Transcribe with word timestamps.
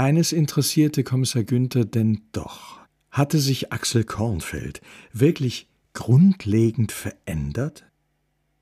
Eines 0.00 0.32
interessierte 0.32 1.04
Kommissar 1.04 1.44
Günther 1.44 1.84
denn 1.84 2.22
doch. 2.32 2.78
Hatte 3.10 3.38
sich 3.38 3.70
Axel 3.70 4.04
Kornfeld 4.04 4.80
wirklich 5.12 5.68
grundlegend 5.92 6.90
verändert? 6.90 7.84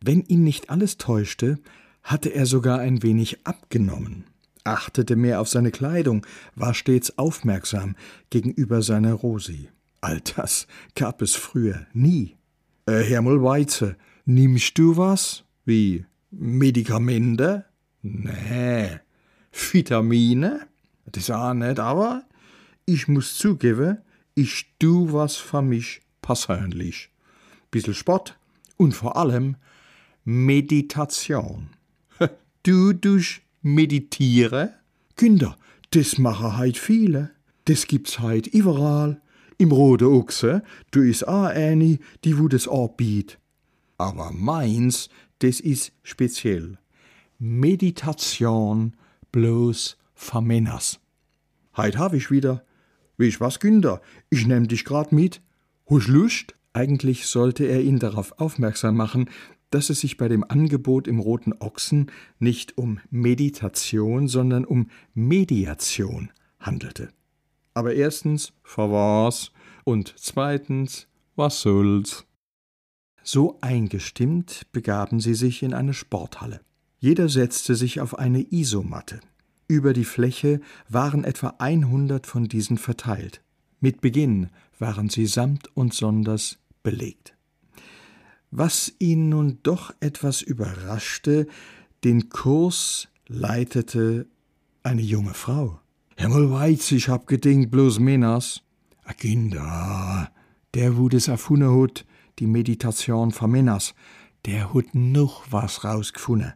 Wenn 0.00 0.22
ihn 0.22 0.42
nicht 0.42 0.68
alles 0.68 0.98
täuschte, 0.98 1.60
hatte 2.02 2.30
er 2.30 2.44
sogar 2.44 2.80
ein 2.80 3.04
wenig 3.04 3.46
abgenommen, 3.46 4.24
achtete 4.64 5.14
mehr 5.14 5.40
auf 5.40 5.48
seine 5.48 5.70
Kleidung, 5.70 6.26
war 6.56 6.74
stets 6.74 7.18
aufmerksam 7.18 7.94
gegenüber 8.30 8.82
seiner 8.82 9.12
Rosi. 9.12 9.68
All 10.00 10.20
das 10.34 10.66
gab 10.96 11.22
es 11.22 11.36
früher 11.36 11.86
nie. 11.92 12.34
Äh, 12.86 13.04
Herr 13.04 13.22
Mulweize, 13.22 13.94
nimmst 14.24 14.76
du 14.76 14.96
was? 14.96 15.44
Wie? 15.64 16.04
Medikamente? 16.32 17.64
Nee. 18.02 18.98
Vitamine? 19.52 20.66
Das 21.12 21.30
auch 21.30 21.54
nicht, 21.54 21.78
aber 21.78 22.24
ich 22.84 23.08
muss 23.08 23.36
zugeben, 23.36 23.98
ich 24.34 24.66
tu 24.78 25.12
was 25.12 25.36
für 25.36 25.62
mich 25.62 26.00
persönlich. 26.22 27.10
Bissel 27.70 27.94
Sport 27.94 28.38
und 28.76 28.92
vor 28.92 29.16
allem 29.16 29.56
Meditation. 30.24 31.70
Du 32.64 32.92
durch 32.92 33.42
meditiere? 33.62 34.74
Kinder, 35.16 35.56
das 35.90 36.18
machen 36.18 36.58
heut 36.58 36.76
viele. 36.76 37.30
Das 37.64 37.86
gibt's 37.86 38.18
heut 38.18 38.46
überall. 38.46 39.20
Im 39.58 39.72
Rote 39.72 40.08
Ochse, 40.08 40.62
du 40.90 41.02
is 41.02 41.22
a 41.24 41.46
eine, 41.48 41.98
die 42.24 42.38
wo 42.38 42.48
das 42.48 42.68
anbietet. 42.68 43.38
Aber 43.96 44.32
meins, 44.32 45.08
das 45.40 45.60
is 45.60 45.92
speziell. 46.02 46.78
Meditation 47.38 48.94
bloß 49.32 49.97
Männers. 50.40 51.00
Heit 51.76 51.96
hab 51.96 52.12
ich 52.12 52.30
wieder. 52.30 52.64
Weich 53.16 53.40
was, 53.40 53.60
Günder, 53.60 54.00
ich 54.30 54.46
nehm 54.46 54.68
dich 54.68 54.84
grad 54.84 55.12
mit. 55.12 55.40
Husch 55.88 56.08
Lust? 56.08 56.54
Eigentlich 56.72 57.26
sollte 57.26 57.64
er 57.64 57.82
ihn 57.82 57.98
darauf 57.98 58.38
aufmerksam 58.38 58.96
machen, 58.96 59.30
dass 59.70 59.90
es 59.90 60.00
sich 60.00 60.16
bei 60.16 60.28
dem 60.28 60.44
Angebot 60.44 61.08
im 61.08 61.18
Roten 61.18 61.52
Ochsen 61.52 62.10
nicht 62.38 62.78
um 62.78 63.00
Meditation, 63.10 64.28
sondern 64.28 64.64
um 64.64 64.88
Mediation 65.14 66.30
handelte. 66.60 67.08
Aber 67.74 67.94
erstens, 67.94 68.52
vor 68.62 68.92
was? 68.92 69.52
Und 69.84 70.14
zweitens, 70.16 71.06
was 71.36 71.60
soll's? 71.60 72.26
So 73.22 73.58
eingestimmt 73.60 74.66
begaben 74.72 75.20
sie 75.20 75.34
sich 75.34 75.62
in 75.62 75.74
eine 75.74 75.94
Sporthalle. 75.94 76.60
Jeder 76.98 77.28
setzte 77.28 77.74
sich 77.74 78.00
auf 78.00 78.18
eine 78.18 78.52
Isomatte. 78.52 79.20
Über 79.68 79.92
die 79.92 80.06
Fläche 80.06 80.60
waren 80.88 81.24
etwa 81.24 81.54
100 81.58 82.26
von 82.26 82.48
diesen 82.48 82.78
verteilt. 82.78 83.42
Mit 83.80 84.00
Beginn 84.00 84.48
waren 84.78 85.10
sie 85.10 85.26
samt 85.26 85.68
und 85.76 85.92
sonders 85.92 86.58
belegt. 86.82 87.36
Was 88.50 88.94
ihn 88.98 89.28
nun 89.28 89.58
doch 89.62 89.92
etwas 90.00 90.40
überraschte, 90.40 91.46
den 92.02 92.30
Kurs 92.30 93.08
leitete 93.26 94.26
eine 94.82 95.02
junge 95.02 95.34
Frau. 95.34 95.80
Himmel 96.16 96.50
weiß, 96.50 96.92
ich 96.92 97.10
hab 97.10 97.26
gedingt 97.26 97.70
bloß 97.70 97.98
Männers. 97.98 98.62
A 99.04 99.12
Kinder, 99.12 100.30
der 100.74 100.96
wo 100.96 101.10
des 101.10 101.28
erfunne 101.28 101.70
hut, 101.72 102.06
die 102.38 102.46
Meditation 102.46 103.32
von 103.32 103.50
Männers, 103.50 103.94
der 104.46 104.72
hut 104.72 104.94
noch 104.94 105.44
was 105.50 105.84
rausgefunne. 105.84 106.54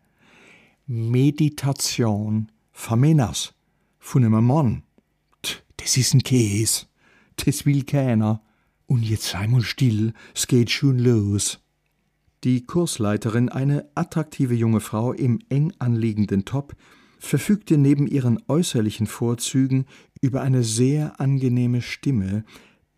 Meditation 0.87 2.51
Männers, 2.97 3.55
von 3.99 4.25
einem 4.25 4.47
Mann. 4.47 4.83
Das 5.77 5.97
is 5.97 6.15
n 6.15 6.23
Käs. 6.23 6.89
Das 7.37 7.67
will 7.67 7.85
keiner. 7.85 8.43
Und 8.87 9.03
jetzt 9.03 9.29
sei 9.29 9.47
mal 9.47 9.63
still, 9.63 10.13
es 10.35 10.47
geht 10.47 10.71
schon 10.71 10.99
los. 10.99 11.61
Die 12.45 12.67
Kursleiterin, 12.67 13.49
eine 13.49 13.89
attraktive 13.95 14.55
junge 14.55 14.81
Frau 14.81 15.13
im 15.13 15.39
eng 15.49 15.73
anliegenden 15.79 16.45
Top, 16.45 16.75
verfügte 17.19 17.79
neben 17.79 18.07
ihren 18.07 18.43
äußerlichen 18.49 19.07
Vorzügen 19.07 19.87
über 20.21 20.43
eine 20.43 20.65
sehr 20.65 21.21
angenehme 21.21 21.81
Stimme, 21.81 22.45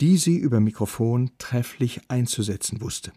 die 0.00 0.16
sie 0.16 0.36
über 0.36 0.60
Mikrofon 0.60 1.30
trefflich 1.38 2.00
einzusetzen 2.08 2.80
wusste. 2.80 3.12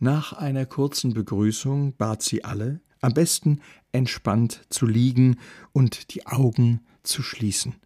Nach 0.00 0.32
einer 0.32 0.66
kurzen 0.66 1.14
Begrüßung 1.14 1.94
bat 1.96 2.22
sie 2.22 2.44
alle, 2.44 2.80
am 3.04 3.14
besten 3.14 3.60
entspannt 3.92 4.62
zu 4.70 4.86
liegen 4.86 5.38
und 5.72 6.14
die 6.14 6.26
Augen 6.26 6.80
zu 7.02 7.22
schließen. 7.22 7.76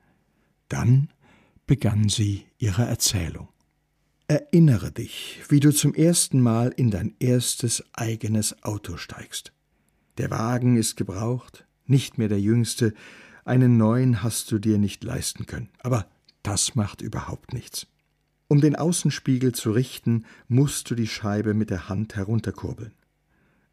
Dann 0.69 1.09
begann 1.67 2.09
sie 2.09 2.47
ihre 2.59 2.85
Erzählung. 2.85 3.49
Erinnere 4.27 4.93
dich, 4.93 5.43
wie 5.49 5.61
du 5.61 5.73
zum 5.73 5.95
ersten 5.95 6.41
Mal 6.41 6.69
in 6.77 6.91
dein 6.91 7.15
erstes 7.19 7.83
eigenes 7.93 8.63
Auto 8.63 8.97
steigst. 8.97 9.53
Der 10.19 10.31
Wagen 10.31 10.77
ist 10.77 10.97
gebraucht, 10.97 11.67
nicht 11.87 12.19
mehr 12.19 12.29
der 12.29 12.41
jüngste, 12.41 12.93
einen 13.45 13.79
neuen 13.79 14.23
hast 14.23 14.51
du 14.51 14.59
dir 14.59 14.77
nicht 14.79 15.03
leisten 15.05 15.47
können, 15.47 15.71
aber 15.79 16.07
das 16.43 16.75
macht 16.75 17.01
überhaupt 17.01 17.55
nichts. 17.55 17.87
Um 18.49 18.61
den 18.61 18.77
Außenspiegel 18.77 19.53
zu 19.53 19.73
richten, 19.73 20.25
musst 20.49 20.91
du 20.91 20.95
die 20.95 21.07
Scheibe 21.07 21.55
mit 21.55 21.71
der 21.71 21.89
Hand 21.89 22.17
herunterkurbeln. 22.17 22.93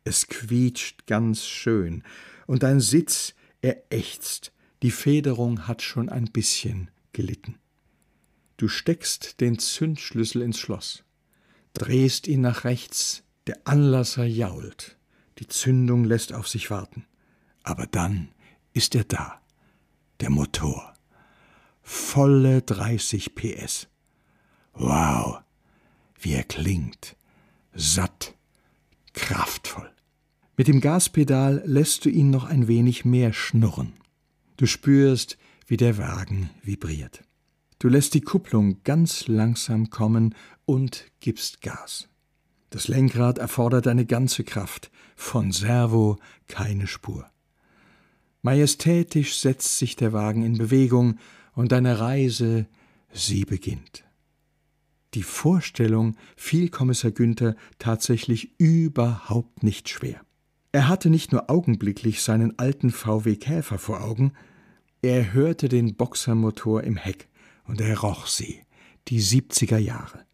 Es 0.06 0.28
quietscht 0.28 1.08
ganz 1.08 1.46
schön, 1.46 2.04
und 2.48 2.64
dein 2.64 2.80
Sitz 2.80 3.34
erächzt, 3.62 4.54
die 4.84 4.92
Federung 4.92 5.68
hat 5.68 5.82
schon 5.82 6.10
ein 6.10 6.26
bisschen 6.26 6.92
gelitten. 7.12 7.58
Du 8.58 8.68
steckst 8.68 9.42
den 9.42 9.58
Zündschlüssel 9.58 10.44
ins 10.44 10.60
Schloss, 10.60 11.04
drehst 11.74 12.28
ihn 12.28 12.42
nach 12.42 12.64
rechts, 12.66 13.24
der 13.48 13.60
Anlasser 13.66 14.26
jault, 14.26 14.98
die 15.40 15.48
Zündung 15.48 16.04
lässt 16.04 16.34
auf 16.34 16.48
sich 16.48 16.70
warten. 16.70 17.06
Aber 17.64 17.88
dann 17.88 18.30
ist 18.74 18.94
er 18.94 19.06
da, 19.06 19.42
der 20.20 20.30
Motor. 20.30 20.94
Volle 21.82 22.62
30 22.62 23.34
PS. 23.34 23.88
Wow, 24.74 25.40
wie 26.20 26.34
er 26.34 26.44
klingt. 26.44 27.16
Satt, 27.74 28.36
kraftvoll. 29.14 29.65
Mit 30.58 30.70
dem 30.70 30.80
Gaspedal 30.80 31.62
lässt 31.66 32.06
du 32.06 32.10
ihn 32.10 32.30
noch 32.30 32.46
ein 32.46 32.68
wenig 32.68 33.04
mehr 33.04 33.34
schnurren. 33.34 33.94
Du 34.56 34.66
spürst, 34.66 35.38
wie 35.68 35.76
der 35.76 35.98
Wagen 35.98 36.50
vibriert. 36.64 37.24
Du 37.80 37.90
lässt 37.90 38.14
die 38.14 38.22
Kupplung 38.22 38.82
ganz 38.84 39.28
langsam 39.28 39.90
kommen 39.90 40.34
und 40.64 41.12
gibst 41.20 41.62
Gas. 41.62 42.08
Das 42.70 42.88
Lenkrad 42.88 43.38
erfordert 43.38 43.86
deine 43.86 44.06
ganze 44.06 44.44
Kraft, 44.44 44.92
von 45.16 45.52
Servo 45.52 46.18
keine 46.48 46.88
Spur. 46.88 47.30
Majestätisch 48.42 49.38
setzt 49.38 49.78
sich 49.78 49.96
der 49.96 50.14
Wagen 50.14 50.44
in 50.44 50.58
Bewegung 50.58 51.20
und 51.54 51.74
deine 51.74 52.00
Reise, 52.00 52.68
sie 53.12 53.44
beginnt. 53.44 54.04
Die 55.16 55.24
Vorstellung 55.24 56.16
fiel 56.36 56.70
Kommissar 56.70 57.12
Günther 57.12 57.56
tatsächlich 57.80 58.60
überhaupt 58.60 59.64
nicht 59.64 59.90
schwer. 59.90 60.25
Er 60.76 60.90
hatte 60.90 61.10
nicht 61.10 61.32
nur 61.32 61.50
augenblicklich 61.50 62.22
seinen 62.22 62.60
alten 62.60 62.92
VW 62.92 63.38
Käfer 63.38 63.78
vor 63.78 64.02
Augen, 64.04 64.34
er 65.02 65.32
hörte 65.32 65.70
den 65.70 65.96
Boxermotor 65.96 66.84
im 66.84 66.98
Heck, 66.98 67.30
und 67.64 67.80
er 67.80 67.98
roch 68.00 68.28
sie, 68.28 68.60
die 69.08 69.22
siebziger 69.22 69.78
Jahre. 69.78 70.26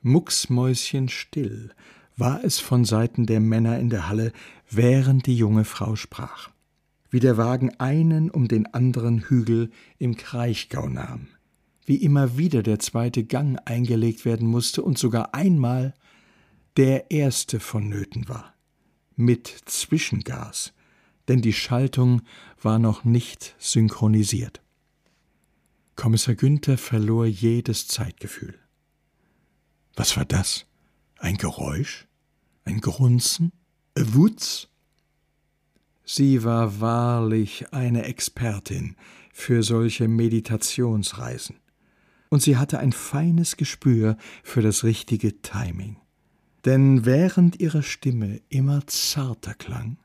Mucksmäuschenstill 0.00 1.74
war 2.16 2.42
es 2.42 2.58
von 2.58 2.86
Seiten 2.86 3.26
der 3.26 3.40
Männer 3.40 3.78
in 3.78 3.90
der 3.90 4.08
Halle, 4.08 4.32
während 4.70 5.26
die 5.26 5.36
junge 5.36 5.66
Frau 5.66 5.94
sprach, 5.94 6.48
wie 7.10 7.20
der 7.20 7.36
Wagen 7.36 7.78
einen 7.78 8.30
um 8.30 8.48
den 8.48 8.64
anderen 8.72 9.28
Hügel 9.28 9.70
im 9.98 10.16
Kraichgau 10.16 10.88
nahm, 10.88 11.28
wie 11.84 11.96
immer 11.96 12.38
wieder 12.38 12.62
der 12.62 12.78
zweite 12.78 13.24
Gang 13.24 13.58
eingelegt 13.66 14.24
werden 14.24 14.48
musste 14.48 14.82
und 14.82 14.96
sogar 14.96 15.34
einmal 15.34 15.92
der 16.76 17.10
erste 17.10 17.58
vonnöten 17.60 18.28
war, 18.28 18.54
mit 19.14 19.46
Zwischengas, 19.66 20.74
denn 21.28 21.40
die 21.40 21.52
Schaltung 21.52 22.22
war 22.60 22.78
noch 22.78 23.04
nicht 23.04 23.54
synchronisiert. 23.58 24.62
Kommissar 25.96 26.34
Günther 26.34 26.76
verlor 26.76 27.24
jedes 27.24 27.88
Zeitgefühl. 27.88 28.58
Was 29.94 30.16
war 30.16 30.26
das? 30.26 30.66
Ein 31.18 31.38
Geräusch? 31.38 32.06
Ein 32.64 32.80
Grunzen? 32.80 33.52
A 33.96 34.02
Wutz? 34.12 34.68
Sie 36.04 36.44
war 36.44 36.80
wahrlich 36.80 37.72
eine 37.72 38.04
Expertin 38.04 38.96
für 39.32 39.62
solche 39.62 40.06
Meditationsreisen. 40.06 41.56
Und 42.28 42.42
sie 42.42 42.58
hatte 42.58 42.78
ein 42.78 42.92
feines 42.92 43.56
Gespür 43.56 44.18
für 44.44 44.60
das 44.60 44.84
richtige 44.84 45.40
Timing. 45.40 45.96
Denn 46.66 47.06
während 47.06 47.60
ihre 47.60 47.84
Stimme 47.84 48.40
immer 48.48 48.84
zarter 48.88 49.54
klang, 49.54 49.98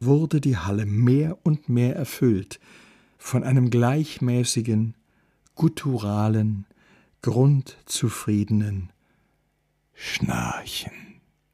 wurde 0.00 0.40
die 0.40 0.56
Halle 0.56 0.84
mehr 0.84 1.38
und 1.44 1.68
mehr 1.68 1.94
erfüllt 1.94 2.58
von 3.18 3.44
einem 3.44 3.70
gleichmäßigen, 3.70 4.94
gutturalen, 5.54 6.66
grundzufriedenen 7.22 8.90
Schnarchen. 9.94 11.07